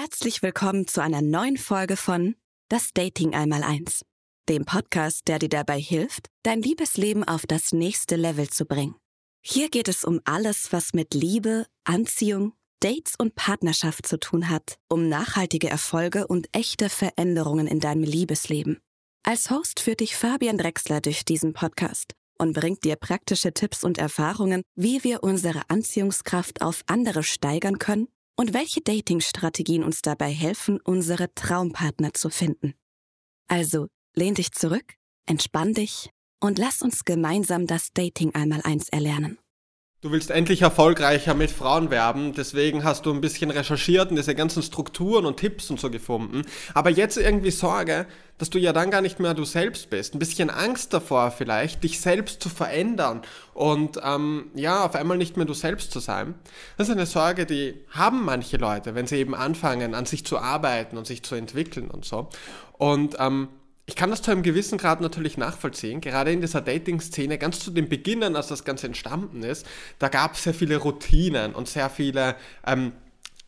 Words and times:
Herzlich 0.00 0.44
willkommen 0.44 0.86
zu 0.86 1.02
einer 1.02 1.22
neuen 1.22 1.56
Folge 1.56 1.96
von 1.96 2.36
Das 2.68 2.92
Dating 2.94 3.34
einmal 3.34 3.64
eins, 3.64 4.04
dem 4.48 4.64
Podcast, 4.64 5.26
der 5.26 5.40
dir 5.40 5.48
dabei 5.48 5.80
hilft, 5.80 6.28
dein 6.44 6.62
Liebesleben 6.62 7.24
auf 7.24 7.46
das 7.48 7.72
nächste 7.72 8.14
Level 8.14 8.48
zu 8.48 8.64
bringen. 8.64 8.94
Hier 9.44 9.68
geht 9.68 9.88
es 9.88 10.04
um 10.04 10.20
alles, 10.24 10.72
was 10.72 10.92
mit 10.92 11.14
Liebe, 11.14 11.66
Anziehung, 11.82 12.52
Dates 12.78 13.14
und 13.18 13.34
Partnerschaft 13.34 14.06
zu 14.06 14.20
tun 14.20 14.48
hat, 14.48 14.78
um 14.88 15.08
nachhaltige 15.08 15.68
Erfolge 15.68 16.28
und 16.28 16.46
echte 16.52 16.90
Veränderungen 16.90 17.66
in 17.66 17.80
deinem 17.80 18.04
Liebesleben. 18.04 18.78
Als 19.24 19.50
Host 19.50 19.80
führt 19.80 19.98
dich 19.98 20.14
Fabian 20.14 20.58
Drexler 20.58 21.00
durch 21.00 21.24
diesen 21.24 21.54
Podcast 21.54 22.12
und 22.38 22.52
bringt 22.52 22.84
dir 22.84 22.94
praktische 22.94 23.52
Tipps 23.52 23.82
und 23.82 23.98
Erfahrungen, 23.98 24.62
wie 24.76 25.02
wir 25.02 25.24
unsere 25.24 25.62
Anziehungskraft 25.66 26.62
auf 26.62 26.84
andere 26.86 27.24
steigern 27.24 27.80
können 27.80 28.06
und 28.38 28.54
welche 28.54 28.80
Dating-Strategien 28.80 29.82
uns 29.82 30.00
dabei 30.00 30.30
helfen, 30.30 30.80
unsere 30.80 31.34
Traumpartner 31.34 32.14
zu 32.14 32.30
finden. 32.30 32.74
Also 33.48 33.88
lehn 34.14 34.34
dich 34.34 34.52
zurück, 34.52 34.94
entspann 35.26 35.74
dich 35.74 36.10
und 36.40 36.58
lass 36.58 36.80
uns 36.80 37.04
gemeinsam 37.04 37.66
das 37.66 37.92
Dating 37.92 38.34
einmal 38.34 38.62
eins 38.62 38.88
erlernen. 38.90 39.38
Du 40.00 40.12
willst 40.12 40.30
endlich 40.30 40.62
erfolgreicher 40.62 41.34
mit 41.34 41.50
Frauen 41.50 41.90
werben, 41.90 42.32
deswegen 42.32 42.84
hast 42.84 43.04
du 43.04 43.12
ein 43.12 43.20
bisschen 43.20 43.50
recherchiert 43.50 44.10
und 44.10 44.16
diese 44.16 44.36
ganzen 44.36 44.62
Strukturen 44.62 45.26
und 45.26 45.38
Tipps 45.38 45.72
und 45.72 45.80
so 45.80 45.90
gefunden. 45.90 46.42
Aber 46.72 46.88
jetzt 46.88 47.16
irgendwie 47.16 47.50
Sorge, 47.50 48.06
dass 48.38 48.48
du 48.48 48.60
ja 48.60 48.72
dann 48.72 48.92
gar 48.92 49.00
nicht 49.00 49.18
mehr 49.18 49.34
du 49.34 49.44
selbst 49.44 49.90
bist. 49.90 50.14
Ein 50.14 50.20
bisschen 50.20 50.50
Angst 50.50 50.94
davor 50.94 51.32
vielleicht, 51.32 51.82
dich 51.82 52.00
selbst 52.00 52.40
zu 52.40 52.48
verändern 52.48 53.22
und 53.54 53.98
ähm, 54.04 54.52
ja, 54.54 54.84
auf 54.84 54.94
einmal 54.94 55.18
nicht 55.18 55.36
mehr 55.36 55.46
du 55.46 55.54
selbst 55.54 55.90
zu 55.90 55.98
sein. 55.98 56.36
Das 56.76 56.88
ist 56.88 56.94
eine 56.94 57.06
Sorge, 57.06 57.44
die 57.44 57.74
haben 57.90 58.24
manche 58.24 58.56
Leute, 58.56 58.94
wenn 58.94 59.08
sie 59.08 59.16
eben 59.16 59.34
anfangen, 59.34 59.96
an 59.96 60.06
sich 60.06 60.24
zu 60.24 60.38
arbeiten 60.38 60.96
und 60.96 61.08
sich 61.08 61.24
zu 61.24 61.34
entwickeln 61.34 61.90
und 61.90 62.04
so. 62.04 62.28
Und 62.74 63.16
ähm, 63.18 63.48
ich 63.88 63.96
kann 63.96 64.10
das 64.10 64.20
zu 64.20 64.30
einem 64.30 64.42
gewissen 64.42 64.76
Grad 64.76 65.00
natürlich 65.00 65.38
nachvollziehen. 65.38 66.02
Gerade 66.02 66.30
in 66.30 66.42
dieser 66.42 66.60
Dating-Szene, 66.60 67.38
ganz 67.38 67.60
zu 67.60 67.70
den 67.70 67.88
Beginnen, 67.88 68.36
als 68.36 68.48
das 68.48 68.64
Ganze 68.64 68.86
entstanden 68.86 69.42
ist, 69.42 69.64
da 69.98 70.08
gab 70.08 70.34
es 70.34 70.42
sehr 70.42 70.52
viele 70.52 70.76
Routinen 70.76 71.54
und 71.54 71.68
sehr 71.68 71.88
viele 71.88 72.36
ähm, 72.66 72.92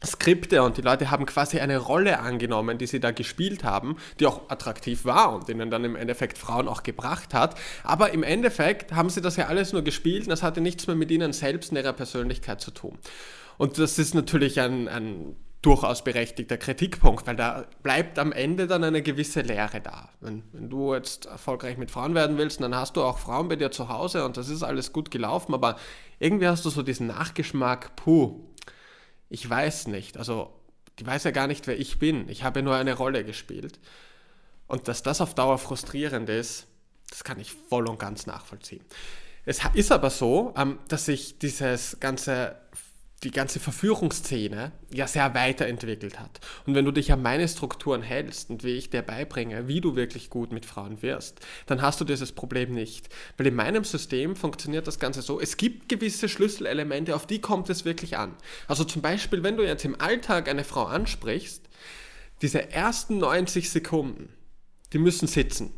Skripte 0.02 0.62
und 0.62 0.78
die 0.78 0.80
Leute 0.80 1.10
haben 1.10 1.26
quasi 1.26 1.60
eine 1.60 1.76
Rolle 1.76 2.20
angenommen, 2.20 2.78
die 2.78 2.86
sie 2.86 3.00
da 3.00 3.10
gespielt 3.10 3.64
haben, 3.64 3.98
die 4.18 4.26
auch 4.26 4.48
attraktiv 4.48 5.04
war 5.04 5.34
und 5.34 5.46
denen 5.46 5.70
dann 5.70 5.84
im 5.84 5.94
Endeffekt 5.94 6.38
Frauen 6.38 6.68
auch 6.68 6.84
gebracht 6.84 7.34
hat. 7.34 7.54
Aber 7.84 8.12
im 8.14 8.22
Endeffekt 8.22 8.94
haben 8.94 9.10
sie 9.10 9.20
das 9.20 9.36
ja 9.36 9.48
alles 9.48 9.74
nur 9.74 9.82
gespielt 9.82 10.22
und 10.22 10.30
das 10.30 10.42
hatte 10.42 10.62
nichts 10.62 10.86
mehr 10.86 10.96
mit 10.96 11.10
ihnen 11.10 11.34
selbst 11.34 11.70
und 11.70 11.76
ihrer 11.76 11.92
Persönlichkeit 11.92 12.62
zu 12.62 12.70
tun. 12.70 12.96
Und 13.58 13.76
das 13.76 13.98
ist 13.98 14.14
natürlich 14.14 14.58
ein, 14.58 14.88
ein 14.88 15.36
durchaus 15.62 16.02
berechtigter 16.02 16.56
Kritikpunkt, 16.56 17.26
weil 17.26 17.36
da 17.36 17.66
bleibt 17.82 18.18
am 18.18 18.32
Ende 18.32 18.66
dann 18.66 18.82
eine 18.82 19.02
gewisse 19.02 19.42
Leere 19.42 19.80
da. 19.80 20.08
Wenn, 20.20 20.42
wenn, 20.52 20.70
du 20.70 20.94
jetzt 20.94 21.26
erfolgreich 21.26 21.76
mit 21.76 21.90
Frauen 21.90 22.14
werden 22.14 22.38
willst, 22.38 22.60
dann 22.62 22.74
hast 22.74 22.96
du 22.96 23.02
auch 23.02 23.18
Frauen 23.18 23.48
bei 23.48 23.56
dir 23.56 23.70
zu 23.70 23.88
Hause 23.90 24.24
und 24.24 24.38
das 24.38 24.48
ist 24.48 24.62
alles 24.62 24.92
gut 24.92 25.10
gelaufen, 25.10 25.52
aber 25.52 25.76
irgendwie 26.18 26.48
hast 26.48 26.64
du 26.64 26.70
so 26.70 26.82
diesen 26.82 27.08
Nachgeschmack, 27.08 27.94
puh, 27.96 28.40
ich 29.28 29.48
weiß 29.48 29.88
nicht. 29.88 30.16
Also, 30.16 30.52
die 30.98 31.06
weiß 31.06 31.24
ja 31.24 31.30
gar 31.30 31.46
nicht, 31.46 31.66
wer 31.66 31.78
ich 31.78 31.98
bin. 31.98 32.28
Ich 32.28 32.42
habe 32.42 32.62
nur 32.62 32.74
eine 32.74 32.94
Rolle 32.94 33.24
gespielt. 33.24 33.78
Und 34.66 34.88
dass 34.88 35.02
das 35.02 35.20
auf 35.20 35.34
Dauer 35.34 35.58
frustrierend 35.58 36.28
ist, 36.28 36.66
das 37.10 37.24
kann 37.24 37.40
ich 37.40 37.52
voll 37.52 37.88
und 37.88 37.98
ganz 37.98 38.26
nachvollziehen. 38.26 38.84
Es 39.44 39.60
ist 39.74 39.92
aber 39.92 40.10
so, 40.10 40.54
ähm, 40.56 40.78
dass 40.88 41.06
sich 41.06 41.38
dieses 41.38 41.98
ganze 42.00 42.56
die 43.22 43.30
ganze 43.30 43.60
Verführungsszene 43.60 44.72
ja 44.90 45.06
sehr 45.06 45.34
weiterentwickelt 45.34 46.18
hat. 46.18 46.40
Und 46.64 46.74
wenn 46.74 46.86
du 46.86 46.90
dich 46.90 47.12
an 47.12 47.20
meine 47.20 47.46
Strukturen 47.48 48.02
hältst 48.02 48.48
und 48.48 48.64
wie 48.64 48.76
ich 48.76 48.88
dir 48.88 49.02
beibringe, 49.02 49.68
wie 49.68 49.82
du 49.82 49.94
wirklich 49.94 50.30
gut 50.30 50.52
mit 50.52 50.64
Frauen 50.64 51.02
wirst, 51.02 51.40
dann 51.66 51.82
hast 51.82 52.00
du 52.00 52.04
dieses 52.04 52.32
Problem 52.32 52.72
nicht. 52.72 53.10
Weil 53.36 53.48
in 53.48 53.54
meinem 53.54 53.84
System 53.84 54.36
funktioniert 54.36 54.86
das 54.86 54.98
Ganze 54.98 55.20
so, 55.20 55.38
es 55.38 55.58
gibt 55.58 55.90
gewisse 55.90 56.30
Schlüsselelemente, 56.30 57.14
auf 57.14 57.26
die 57.26 57.42
kommt 57.42 57.68
es 57.68 57.84
wirklich 57.84 58.16
an. 58.16 58.34
Also 58.68 58.84
zum 58.84 59.02
Beispiel, 59.02 59.42
wenn 59.42 59.58
du 59.58 59.66
jetzt 59.66 59.84
im 59.84 60.00
Alltag 60.00 60.48
eine 60.48 60.64
Frau 60.64 60.84
ansprichst, 60.84 61.68
diese 62.40 62.72
ersten 62.72 63.18
90 63.18 63.68
Sekunden, 63.68 64.30
die 64.94 64.98
müssen 64.98 65.28
sitzen. 65.28 65.74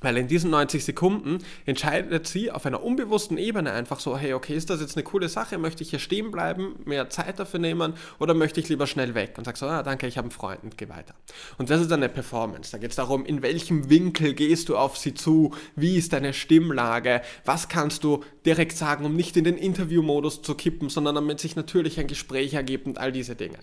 Weil 0.00 0.16
in 0.16 0.28
diesen 0.28 0.50
90 0.50 0.84
Sekunden 0.84 1.38
entscheidet 1.66 2.26
sie 2.26 2.50
auf 2.50 2.64
einer 2.66 2.82
unbewussten 2.82 3.36
Ebene 3.38 3.72
einfach 3.72 4.00
so, 4.00 4.16
hey, 4.16 4.32
okay, 4.32 4.54
ist 4.54 4.70
das 4.70 4.80
jetzt 4.80 4.96
eine 4.96 5.04
coole 5.04 5.28
Sache? 5.28 5.58
Möchte 5.58 5.82
ich 5.82 5.90
hier 5.90 5.98
stehen 5.98 6.30
bleiben, 6.30 6.76
mehr 6.84 7.10
Zeit 7.10 7.38
dafür 7.38 7.60
nehmen 7.60 7.94
oder 8.18 8.34
möchte 8.34 8.60
ich 8.60 8.68
lieber 8.68 8.86
schnell 8.86 9.14
weg? 9.14 9.34
Und 9.36 9.44
sag 9.44 9.56
so, 9.56 9.66
ah, 9.66 9.82
danke, 9.82 10.06
ich 10.06 10.16
habe 10.16 10.26
einen 10.26 10.32
Freund 10.32 10.62
und 10.62 10.78
geh 10.78 10.88
weiter. 10.88 11.14
Und 11.58 11.70
das 11.70 11.80
ist 11.80 11.90
dann 11.90 12.00
eine 12.00 12.08
Performance. 12.08 12.72
Da 12.72 12.78
geht 12.78 12.90
es 12.90 12.96
darum, 12.96 13.26
in 13.26 13.42
welchem 13.42 13.90
Winkel 13.90 14.34
gehst 14.34 14.68
du 14.68 14.76
auf 14.76 14.96
sie 14.96 15.14
zu? 15.14 15.54
Wie 15.76 15.96
ist 15.96 16.12
deine 16.12 16.32
Stimmlage? 16.32 17.20
Was 17.44 17.68
kannst 17.68 18.04
du 18.04 18.24
direkt 18.46 18.76
sagen, 18.76 19.04
um 19.04 19.14
nicht 19.14 19.36
in 19.36 19.44
den 19.44 19.56
Interviewmodus 19.56 20.42
zu 20.42 20.54
kippen, 20.54 20.88
sondern 20.88 21.14
damit 21.14 21.40
sich 21.40 21.56
natürlich 21.56 22.00
ein 22.00 22.06
Gespräch 22.06 22.54
ergibt 22.54 22.86
und 22.86 22.98
all 22.98 23.12
diese 23.12 23.36
Dinge. 23.36 23.58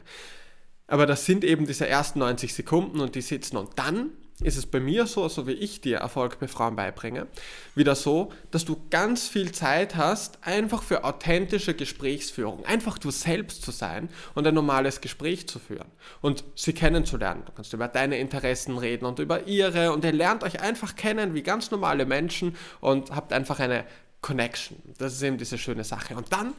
Aber 0.88 1.06
das 1.06 1.26
sind 1.26 1.44
eben 1.44 1.66
diese 1.68 1.88
ersten 1.88 2.20
90 2.20 2.54
Sekunden 2.54 3.00
und 3.00 3.16
die 3.16 3.22
sitzen 3.22 3.58
und 3.58 3.72
dann 3.78 4.12
ist 4.42 4.58
es 4.58 4.68
bei 4.68 4.80
mir 4.80 5.08
so, 5.08 5.28
so 5.30 5.48
wie 5.48 5.54
ich 5.54 5.82
dir 5.82 5.98
Erfolg 5.98 6.40
bei 6.40 6.48
Frauen 6.48 6.76
beibringe, 6.76 7.26
wieder 7.74 7.96
so, 7.96 8.32
dass 8.52 8.66
du 8.66 8.78
ganz 8.92 9.28
viel 9.28 9.52
Zeit 9.52 9.96
hast, 9.96 10.38
einfach 10.42 10.84
für 10.84 11.04
authentische 11.04 11.74
Gesprächsführung, 11.74 12.64
einfach 12.66 13.00
du 13.00 13.10
selbst 13.10 13.64
zu 13.64 13.72
sein 13.72 14.10
und 14.36 14.46
ein 14.46 14.54
normales 14.54 15.02
Gespräch 15.02 15.48
zu 15.48 15.58
führen 15.58 15.88
und 16.22 16.44
sie 16.56 16.74
kennenzulernen. 16.74 17.44
Du 17.46 17.52
kannst 17.52 17.74
über 17.74 17.88
deine 17.88 18.20
Interessen 18.20 18.78
reden 18.78 19.06
und 19.06 19.18
über 19.18 19.48
ihre 19.48 19.92
und 19.92 20.04
ihr 20.06 20.14
lernt 20.14 20.44
euch 20.44 20.62
einfach 20.62 20.96
kennen 20.96 21.34
wie 21.34 21.42
ganz 21.42 21.72
normale 21.72 22.06
Menschen 22.06 22.56
und 22.80 23.10
habt 23.12 23.34
einfach 23.34 23.60
eine 23.60 23.86
Connection. 24.22 24.78
Das 25.00 25.14
ist 25.14 25.22
eben 25.24 25.38
diese 25.38 25.58
schöne 25.58 25.84
Sache. 25.84 26.16
Und 26.16 26.32
dann 26.32 26.54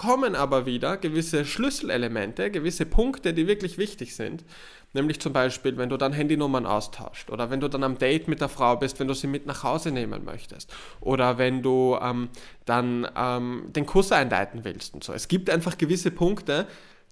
kommen 0.00 0.34
aber 0.34 0.64
wieder 0.64 0.96
gewisse 0.96 1.44
Schlüsselelemente, 1.44 2.50
gewisse 2.50 2.86
Punkte, 2.86 3.34
die 3.34 3.46
wirklich 3.46 3.76
wichtig 3.76 4.16
sind. 4.16 4.46
Nämlich 4.94 5.20
zum 5.20 5.34
Beispiel, 5.34 5.76
wenn 5.76 5.90
du 5.90 5.98
dann 5.98 6.14
Handynummern 6.14 6.64
austauscht 6.64 7.28
oder 7.28 7.50
wenn 7.50 7.60
du 7.60 7.68
dann 7.68 7.84
am 7.84 7.98
Date 7.98 8.26
mit 8.26 8.40
der 8.40 8.48
Frau 8.48 8.76
bist, 8.76 8.98
wenn 8.98 9.08
du 9.08 9.14
sie 9.14 9.26
mit 9.26 9.44
nach 9.44 9.62
Hause 9.62 9.90
nehmen 9.90 10.24
möchtest 10.24 10.72
oder 11.02 11.36
wenn 11.36 11.60
du 11.60 11.98
ähm, 12.00 12.30
dann 12.64 13.06
ähm, 13.14 13.64
den 13.76 13.84
Kuss 13.84 14.10
einleiten 14.10 14.64
willst 14.64 14.94
und 14.94 15.04
so. 15.04 15.12
Es 15.12 15.28
gibt 15.28 15.50
einfach 15.50 15.76
gewisse 15.76 16.10
Punkte, 16.10 16.66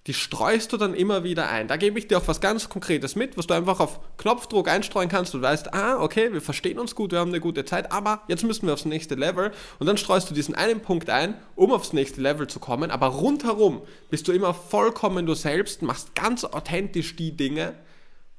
die 0.07 0.13
streust 0.13 0.71
du 0.71 0.77
dann 0.77 0.93
immer 0.93 1.23
wieder 1.23 1.49
ein. 1.49 1.67
Da 1.67 1.77
gebe 1.77 1.99
ich 1.99 2.07
dir 2.07 2.17
auch 2.17 2.27
was 2.27 2.41
ganz 2.41 2.69
Konkretes 2.69 3.15
mit, 3.15 3.37
was 3.37 3.47
du 3.47 3.53
einfach 3.53 3.79
auf 3.79 3.99
Knopfdruck 4.17 4.67
einstreuen 4.67 5.09
kannst. 5.09 5.33
Du 5.33 5.41
weißt, 5.41 5.73
ah, 5.73 6.01
okay, 6.01 6.31
wir 6.31 6.41
verstehen 6.41 6.79
uns 6.79 6.95
gut, 6.95 7.11
wir 7.11 7.19
haben 7.19 7.29
eine 7.29 7.41
gute 7.41 7.65
Zeit, 7.65 7.91
aber 7.91 8.21
jetzt 8.27 8.43
müssen 8.43 8.65
wir 8.65 8.73
aufs 8.73 8.85
nächste 8.85 9.15
Level. 9.15 9.51
Und 9.77 9.87
dann 9.87 9.97
streust 9.97 10.29
du 10.29 10.33
diesen 10.33 10.55
einen 10.55 10.81
Punkt 10.81 11.09
ein, 11.09 11.35
um 11.55 11.71
aufs 11.71 11.93
nächste 11.93 12.21
Level 12.21 12.47
zu 12.47 12.59
kommen. 12.59 12.91
Aber 12.91 13.07
rundherum 13.07 13.81
bist 14.09 14.27
du 14.27 14.31
immer 14.31 14.53
vollkommen 14.53 15.25
du 15.25 15.35
selbst, 15.35 15.81
machst 15.81 16.15
ganz 16.15 16.45
authentisch 16.45 17.15
die 17.15 17.35
Dinge, 17.35 17.75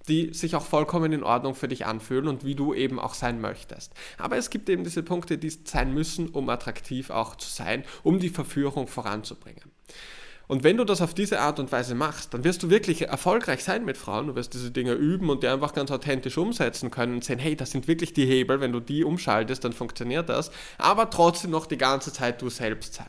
die 0.09 0.33
sich 0.33 0.57
auch 0.57 0.65
vollkommen 0.65 1.13
in 1.13 1.23
Ordnung 1.23 1.55
für 1.55 1.69
dich 1.69 1.85
anfühlen 1.85 2.27
und 2.27 2.45
wie 2.45 2.55
du 2.55 2.73
eben 2.73 2.99
auch 2.99 3.15
sein 3.15 3.41
möchtest. 3.41 3.93
Aber 4.19 4.37
es 4.37 4.51
gibt 4.51 4.69
eben 4.71 4.83
diese 4.83 5.03
Punkte, 5.03 5.37
die 5.37 5.51
sein 5.51 5.93
müssen, 5.93 6.31
um 6.31 6.49
attraktiv 6.49 7.11
auch 7.11 7.37
zu 7.37 7.49
sein, 7.49 7.85
um 8.03 8.19
die 8.19 8.31
Verführung 8.31 8.89
voranzubringen. 8.89 9.71
Und 10.51 10.65
wenn 10.65 10.79
du 10.79 10.83
das 10.83 11.01
auf 11.01 11.15
diese 11.15 11.39
Art 11.39 11.61
und 11.61 11.71
Weise 11.71 11.95
machst, 11.95 12.35
dann 12.35 12.43
wirst 12.43 12.65
du 12.65 12.71
wirklich 12.71 13.03
erfolgreich 13.03 13.63
sein 13.63 13.85
mit 13.85 13.97
Frauen. 13.97 14.27
Du 14.27 14.35
wirst 14.35 14.53
diese 14.53 14.73
Dinge 14.73 14.95
üben 14.95 15.31
und 15.31 15.45
die 15.45 15.47
einfach 15.47 15.75
ganz 15.75 15.93
authentisch 15.93 16.37
umsetzen 16.37 16.91
können 16.91 17.15
und 17.15 17.25
sehen, 17.25 17.39
hey, 17.39 17.55
das 17.55 17.71
sind 17.71 17.87
wirklich 17.87 18.15
die 18.15 18.27
Hebel. 18.27 18.61
Wenn 18.61 18.73
du 18.73 18.81
die 18.81 19.05
umschaltest, 19.05 19.63
dann 19.63 19.73
funktioniert 19.73 20.29
das. 20.29 20.51
Aber 20.77 21.09
trotzdem 21.09 21.53
noch 21.53 21.67
die 21.67 21.79
ganze 21.79 22.13
Zeit 22.13 22.43
du 22.43 22.51
selbst 22.51 22.95
sein. 22.95 23.07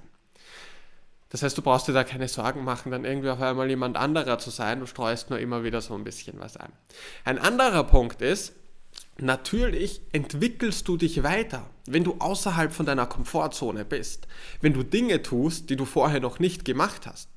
Das 1.29 1.41
heißt, 1.41 1.57
du 1.57 1.63
brauchst 1.63 1.87
dir 1.87 1.93
da 1.93 2.03
keine 2.03 2.27
Sorgen 2.27 2.63
machen, 2.63 2.91
dann 2.91 3.05
irgendwie 3.05 3.31
auf 3.31 3.41
einmal 3.41 3.67
jemand 3.67 3.97
anderer 3.97 4.37
zu 4.37 4.51
sein. 4.51 4.79
Du 4.79 4.85
streust 4.85 5.31
nur 5.31 5.39
immer 5.39 5.63
wieder 5.63 5.81
so 5.81 5.95
ein 5.95 6.03
bisschen 6.03 6.39
was 6.39 6.57
ein. 6.57 6.71
Ein 7.25 7.39
anderer 7.39 7.85
Punkt 7.85 8.21
ist, 8.21 8.53
Natürlich 9.21 10.01
entwickelst 10.13 10.87
du 10.87 10.97
dich 10.97 11.21
weiter, 11.21 11.69
wenn 11.85 12.03
du 12.03 12.15
außerhalb 12.17 12.73
von 12.73 12.87
deiner 12.87 13.05
Komfortzone 13.05 13.85
bist, 13.85 14.27
wenn 14.61 14.73
du 14.73 14.81
Dinge 14.81 15.21
tust, 15.21 15.69
die 15.69 15.75
du 15.75 15.85
vorher 15.85 16.19
noch 16.19 16.39
nicht 16.39 16.65
gemacht 16.65 17.05
hast. 17.05 17.29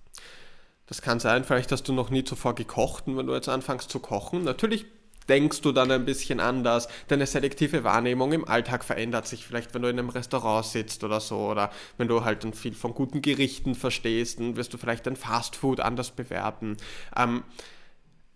Das 0.87 1.03
kann 1.03 1.21
sein, 1.21 1.45
vielleicht 1.45 1.73
hast 1.73 1.87
du 1.87 1.93
noch 1.93 2.09
nie 2.09 2.25
zuvor 2.25 2.55
gekocht 2.55 3.07
und 3.07 3.19
wenn 3.19 3.27
du 3.27 3.35
jetzt 3.35 3.51
anfängst 3.51 3.91
zu 3.91 3.99
kochen, 3.99 4.45
natürlich 4.45 4.87
denkst 5.29 5.61
du 5.61 5.73
dann 5.73 5.91
ein 5.91 6.07
bisschen 6.07 6.41
anders, 6.41 6.89
deine 7.09 7.27
selektive 7.27 7.85
Wahrnehmung 7.85 8.33
im 8.33 8.49
Alltag 8.49 8.83
verändert 8.83 9.27
sich, 9.27 9.47
vielleicht 9.47 9.75
wenn 9.75 9.83
du 9.83 9.89
in 9.89 9.99
einem 9.99 10.09
Restaurant 10.09 10.65
sitzt 10.65 11.05
oder 11.05 11.21
so, 11.21 11.37
oder 11.51 11.71
wenn 11.99 12.09
du 12.09 12.25
halt 12.25 12.45
dann 12.45 12.55
viel 12.55 12.75
von 12.75 12.95
guten 12.95 13.21
Gerichten 13.21 13.75
verstehst, 13.75 14.41
dann 14.41 14.57
wirst 14.57 14.73
du 14.73 14.79
vielleicht 14.79 15.07
dein 15.07 15.17
Fastfood 15.17 15.81
anders 15.81 16.13
bewerten. 16.13 16.79
Ähm, 17.15 17.43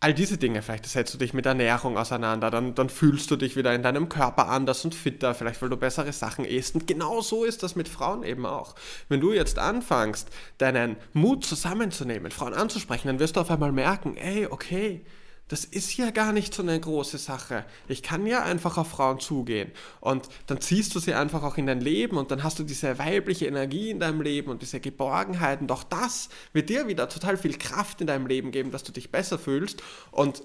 all 0.01 0.15
diese 0.15 0.39
Dinge, 0.39 0.63
vielleicht 0.63 0.87
setzt 0.87 1.13
du 1.15 1.19
dich 1.19 1.35
mit 1.35 1.45
Ernährung 1.47 1.99
auseinander, 1.99 2.51
dann, 2.51 2.75
dann 2.75 2.89
fühlst 2.89 3.31
du 3.31 3.37
dich 3.37 3.57
wieder 3.57 3.75
in 3.75 3.83
deinem 3.83 4.09
Körper 4.09 4.49
anders 4.49 4.85
und 4.85 4.95
fitter, 4.95 5.35
vielleicht 5.35 5.61
weil 5.61 5.71
du 5.71 5.77
bessere 5.77 6.13
Sachen 6.13 6.45
isst. 6.45 6.77
Und 6.77 6.87
genau 6.87 7.21
so 7.21 7.45
ist 7.45 7.63
das 7.63 7.75
mit 7.75 7.89
Frauen 7.89 8.23
eben 8.23 8.47
auch. 8.47 8.77
Wenn 9.09 9.21
du 9.21 9.33
jetzt 9.33 9.59
anfängst, 9.59 10.29
deinen 10.59 10.97
Mut 11.15 11.45
zusammenzunehmen, 11.45 12.31
Frauen 12.31 12.55
anzusprechen, 12.55 13.09
dann 13.09 13.19
wirst 13.19 13.37
du 13.37 13.41
auf 13.41 13.51
einmal 13.51 13.73
merken, 13.73 14.17
ey, 14.17 14.47
okay, 14.47 15.05
das 15.49 15.65
ist 15.65 15.97
ja 15.97 16.11
gar 16.11 16.33
nicht 16.33 16.53
so 16.53 16.63
eine 16.63 16.79
große 16.79 17.17
Sache. 17.17 17.65
Ich 17.89 18.03
kann 18.03 18.27
ja 18.27 18.43
einfach 18.43 18.77
auf 18.77 18.89
Frauen 18.89 19.19
zugehen. 19.19 19.73
Und 20.01 20.29
dann 20.47 20.61
ziehst 20.61 20.95
du 20.95 21.01
sie 21.01 21.15
einfach 21.15 21.43
auch 21.43 21.57
in 21.57 21.67
dein 21.67 21.81
Leben 21.81 22.19
und 22.19 22.31
dann 22.31 22.43
hast 22.43 22.59
du 22.59 22.65
diese 22.65 22.99
weibliche 22.99 23.47
Energie 23.47 23.91
in 23.91 23.99
deinem 23.99 24.21
Leben 24.21 24.51
und 24.51 24.61
diese 24.61 24.79
Geborgenheit. 24.79 25.63
Und 25.63 25.73
auch 25.73 25.85
das 25.85 26.29
wird 26.53 26.69
dir 26.69 26.87
wieder 26.87 27.09
total 27.09 27.39
viel 27.39 27.57
Kraft 27.57 28.01
in 28.03 28.07
deinem 28.07 28.27
Leben 28.27 28.51
geben, 28.51 28.71
dass 28.71 28.83
du 28.83 28.93
dich 28.93 29.11
besser 29.11 29.39
fühlst. 29.39 29.83
Und 30.11 30.43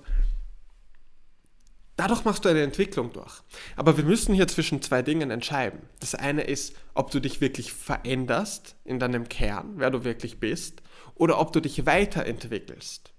dadurch 1.97 2.23
machst 2.23 2.45
du 2.45 2.49
eine 2.49 2.61
Entwicklung 2.61 3.11
durch. 3.11 3.41
Aber 3.75 3.97
wir 3.97 4.05
müssen 4.05 4.33
hier 4.33 4.47
zwischen 4.47 4.81
zwei 4.81 5.01
Dingen 5.01 5.31
entscheiden. 5.31 5.81
Das 5.99 6.15
eine 6.15 6.43
ist, 6.43 6.75
ob 6.93 7.11
du 7.11 7.19
dich 7.19 7.41
wirklich 7.41 7.73
veränderst 7.73 8.77
in 8.85 8.99
deinem 8.99 9.27
Kern, 9.27 9.73
wer 9.75 9.91
du 9.91 10.05
wirklich 10.05 10.39
bist, 10.39 10.81
oder 11.15 11.39
ob 11.39 11.51
du 11.51 11.59
dich 11.59 11.85
weiterentwickelst. 11.85 13.12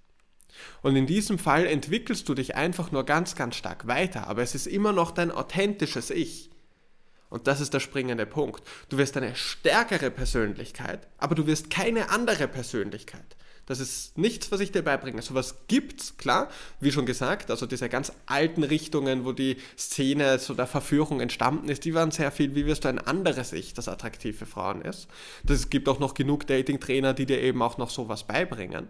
Und 0.82 0.96
in 0.96 1.06
diesem 1.06 1.38
Fall 1.38 1.66
entwickelst 1.66 2.28
du 2.28 2.34
dich 2.34 2.54
einfach 2.56 2.92
nur 2.92 3.04
ganz, 3.04 3.34
ganz 3.34 3.56
stark 3.56 3.86
weiter, 3.86 4.26
aber 4.26 4.42
es 4.42 4.54
ist 4.54 4.66
immer 4.66 4.92
noch 4.92 5.10
dein 5.10 5.30
authentisches 5.30 6.10
Ich. 6.10 6.50
Und 7.30 7.46
das 7.46 7.60
ist 7.60 7.74
der 7.74 7.80
springende 7.80 8.26
Punkt. 8.26 8.62
Du 8.88 8.98
wirst 8.98 9.16
eine 9.16 9.34
stärkere 9.34 10.10
Persönlichkeit, 10.10 11.08
aber 11.18 11.34
du 11.34 11.46
wirst 11.46 11.68
keine 11.68 12.10
andere 12.10 12.46
Persönlichkeit. 12.46 13.36
Das 13.66 13.80
ist 13.80 14.18
nichts, 14.18 14.52
was 14.52 14.60
ich 14.60 14.72
dir 14.72 14.82
beibringe. 14.82 15.22
Sowas 15.22 15.56
gibt's, 15.68 16.16
klar, 16.18 16.50
wie 16.80 16.92
schon 16.92 17.06
gesagt, 17.06 17.50
also 17.50 17.66
diese 17.66 17.88
ganz 17.88 18.12
alten 18.26 18.62
Richtungen, 18.62 19.24
wo 19.24 19.32
die 19.32 19.56
Szene 19.78 20.38
so 20.38 20.54
der 20.54 20.66
Verführung 20.66 21.20
entstanden 21.20 21.68
ist, 21.70 21.84
die 21.84 21.94
waren 21.94 22.10
sehr 22.10 22.30
viel, 22.30 22.54
wie 22.54 22.66
wirst 22.66 22.84
du 22.84 22.88
ein 22.88 22.98
anderes 22.98 23.52
Ich, 23.52 23.72
das 23.72 23.88
attraktiv 23.88 24.38
für 24.38 24.46
Frauen 24.46 24.82
ist. 24.82 25.08
Es 25.48 25.70
gibt 25.70 25.88
auch 25.88 25.98
noch 25.98 26.14
genug 26.14 26.46
Dating-Trainer, 26.46 27.14
die 27.14 27.26
dir 27.26 27.40
eben 27.40 27.62
auch 27.62 27.78
noch 27.78 27.90
sowas 27.90 28.24
beibringen 28.24 28.88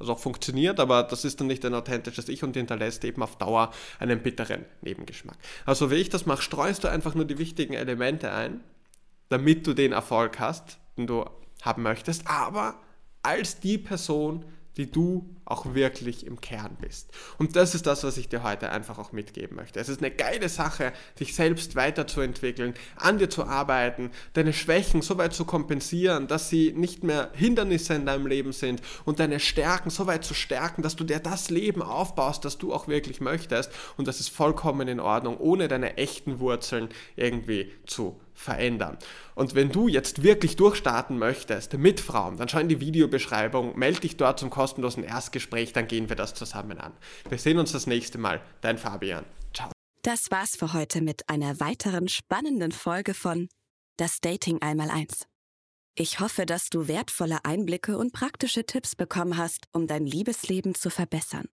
was 0.00 0.08
auch 0.08 0.18
funktioniert, 0.18 0.80
aber 0.80 1.02
das 1.02 1.24
ist 1.24 1.40
dann 1.40 1.46
nicht 1.46 1.64
ein 1.64 1.74
authentisches 1.74 2.28
Ich 2.28 2.42
und 2.42 2.56
hinterlässt 2.56 3.04
eben 3.04 3.22
auf 3.22 3.36
Dauer 3.36 3.72
einen 3.98 4.22
bitteren 4.22 4.64
Nebengeschmack. 4.80 5.36
Also 5.66 5.90
wie 5.90 5.96
ich 5.96 6.08
das 6.08 6.26
mache, 6.26 6.42
streust 6.42 6.82
du 6.82 6.88
einfach 6.88 7.14
nur 7.14 7.26
die 7.26 7.38
wichtigen 7.38 7.74
Elemente 7.74 8.32
ein, 8.32 8.60
damit 9.28 9.66
du 9.66 9.74
den 9.74 9.92
Erfolg 9.92 10.40
hast, 10.40 10.78
den 10.96 11.06
du 11.06 11.26
haben 11.62 11.82
möchtest, 11.82 12.26
aber 12.26 12.76
als 13.22 13.60
die 13.60 13.78
Person, 13.78 14.46
die 14.80 14.90
du 14.90 15.28
auch 15.44 15.74
wirklich 15.74 16.26
im 16.26 16.40
Kern 16.40 16.78
bist. 16.80 17.10
Und 17.36 17.54
das 17.54 17.74
ist 17.74 17.86
das, 17.86 18.02
was 18.02 18.16
ich 18.16 18.30
dir 18.30 18.42
heute 18.42 18.70
einfach 18.70 18.98
auch 18.98 19.12
mitgeben 19.12 19.56
möchte. 19.56 19.78
Es 19.78 19.90
ist 19.90 20.00
eine 20.00 20.10
geile 20.10 20.48
Sache, 20.48 20.94
dich 21.18 21.34
selbst 21.34 21.76
weiterzuentwickeln, 21.76 22.72
an 22.96 23.18
dir 23.18 23.28
zu 23.28 23.44
arbeiten, 23.44 24.10
deine 24.32 24.54
Schwächen 24.54 25.02
so 25.02 25.18
weit 25.18 25.34
zu 25.34 25.44
kompensieren, 25.44 26.28
dass 26.28 26.48
sie 26.48 26.72
nicht 26.72 27.04
mehr 27.04 27.28
Hindernisse 27.34 27.92
in 27.92 28.06
deinem 28.06 28.26
Leben 28.26 28.52
sind 28.52 28.80
und 29.04 29.20
deine 29.20 29.38
Stärken 29.38 29.90
so 29.90 30.06
weit 30.06 30.24
zu 30.24 30.32
stärken, 30.32 30.80
dass 30.80 30.96
du 30.96 31.04
dir 31.04 31.18
das 31.18 31.50
Leben 31.50 31.82
aufbaust, 31.82 32.46
das 32.46 32.56
du 32.56 32.72
auch 32.72 32.88
wirklich 32.88 33.20
möchtest. 33.20 33.70
Und 33.98 34.08
das 34.08 34.18
ist 34.18 34.30
vollkommen 34.30 34.88
in 34.88 34.98
Ordnung, 34.98 35.36
ohne 35.36 35.68
deine 35.68 35.98
echten 35.98 36.40
Wurzeln 36.40 36.88
irgendwie 37.16 37.70
zu 37.84 38.18
verändern. 38.34 38.98
Und 39.34 39.54
wenn 39.54 39.70
du 39.70 39.88
jetzt 39.88 40.22
wirklich 40.22 40.56
durchstarten 40.56 41.18
möchtest 41.18 41.74
mit 41.74 42.00
Frauen, 42.00 42.36
dann 42.36 42.48
schau 42.48 42.58
in 42.58 42.68
die 42.68 42.80
Videobeschreibung, 42.80 43.78
melde 43.78 44.00
dich 44.00 44.16
dort 44.16 44.38
zum 44.38 44.50
kostenlosen 44.50 45.04
Erstgespräch, 45.04 45.72
dann 45.72 45.86
gehen 45.86 46.08
wir 46.08 46.16
das 46.16 46.34
zusammen 46.34 46.78
an. 46.78 46.92
Wir 47.28 47.38
sehen 47.38 47.58
uns 47.58 47.72
das 47.72 47.86
nächste 47.86 48.18
Mal. 48.18 48.40
Dein 48.60 48.78
Fabian. 48.78 49.24
Ciao. 49.54 49.70
Das 50.02 50.30
war's 50.30 50.56
für 50.56 50.72
heute 50.72 51.02
mit 51.02 51.28
einer 51.28 51.60
weiteren 51.60 52.08
spannenden 52.08 52.72
Folge 52.72 53.14
von 53.14 53.48
Das 53.96 54.20
Dating 54.20 54.62
einmal 54.62 54.90
eins. 54.90 55.26
Ich 55.94 56.20
hoffe, 56.20 56.46
dass 56.46 56.70
du 56.70 56.88
wertvolle 56.88 57.44
Einblicke 57.44 57.98
und 57.98 58.12
praktische 58.12 58.64
Tipps 58.64 58.96
bekommen 58.96 59.36
hast, 59.36 59.66
um 59.72 59.86
dein 59.86 60.06
Liebesleben 60.06 60.74
zu 60.74 60.88
verbessern. 60.88 61.48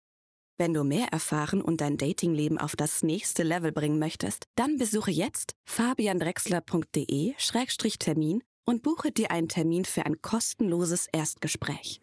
Wenn 0.57 0.73
du 0.73 0.83
mehr 0.83 1.07
erfahren 1.07 1.63
und 1.63 1.81
dein 1.81 1.97
Datingleben 1.97 2.59
auf 2.59 2.75
das 2.75 3.01
nächste 3.01 3.41
Level 3.43 3.71
bringen 3.71 3.97
möchtest, 3.97 4.45
dann 4.55 4.77
besuche 4.77 5.09
jetzt 5.09 5.55
fabiandrexler.de-termin 5.65 8.43
und 8.65 8.83
buche 8.83 9.11
dir 9.11 9.31
einen 9.31 9.49
Termin 9.49 9.83
für 9.83 10.05
ein 10.05 10.21
kostenloses 10.21 11.07
Erstgespräch. 11.11 12.01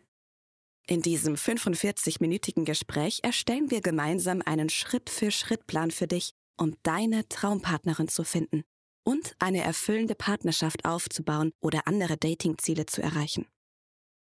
In 0.86 1.00
diesem 1.00 1.36
45-minütigen 1.36 2.64
Gespräch 2.64 3.20
erstellen 3.22 3.70
wir 3.70 3.82
gemeinsam 3.82 4.42
einen 4.44 4.68
Schritt-für-Schritt-Plan 4.68 5.92
für 5.92 6.08
dich, 6.08 6.32
um 6.58 6.74
deine 6.82 7.28
Traumpartnerin 7.28 8.08
zu 8.08 8.24
finden 8.24 8.64
und 9.04 9.36
eine 9.38 9.62
erfüllende 9.62 10.16
Partnerschaft 10.16 10.84
aufzubauen 10.84 11.52
oder 11.60 11.86
andere 11.86 12.16
Datingziele 12.16 12.86
zu 12.86 13.00
erreichen. 13.00 13.46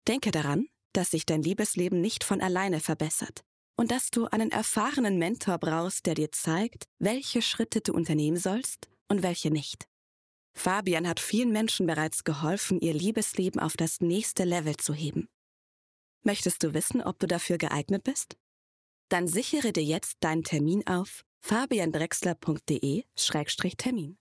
Denke 0.07 0.31
daran, 0.31 0.69
dass 0.93 1.11
sich 1.11 1.27
dein 1.27 1.43
Liebesleben 1.43 2.01
nicht 2.01 2.23
von 2.23 2.41
alleine 2.41 2.79
verbessert 2.79 3.43
und 3.83 3.91
dass 3.91 4.11
du 4.13 4.27
einen 4.27 4.53
erfahrenen 4.53 5.19
Mentor 5.19 5.59
brauchst, 5.59 6.07
der 6.07 6.15
dir 6.15 6.31
zeigt, 6.31 6.87
welche 7.01 7.43
Schritte 7.43 7.81
du 7.81 7.93
unternehmen 7.93 8.37
sollst 8.37 8.89
und 9.09 9.25
welche 9.25 9.51
nicht. 9.51 9.89
Fabian 10.57 11.09
hat 11.09 11.19
vielen 11.19 11.51
Menschen 11.51 11.89
bereits 11.89 12.23
geholfen, 12.23 12.81
ihr 12.81 12.95
Liebesleben 12.95 13.61
auf 13.61 13.77
das 13.77 14.01
nächste 14.01 14.45
Level 14.45 14.77
zu 14.77 14.95
heben. 14.95 15.29
Möchtest 16.23 16.63
du 16.63 16.75
wissen, 16.75 17.03
ob 17.03 17.19
du 17.19 17.27
dafür 17.27 17.59
geeignet 17.59 18.05
bist? 18.05 18.37
Dann 19.09 19.27
sichere 19.27 19.73
dir 19.73 19.83
jetzt 19.83 20.19
deinen 20.21 20.45
Termin 20.45 20.87
auf 20.87 21.25
fabiandrexler.de-termin. 21.41 24.17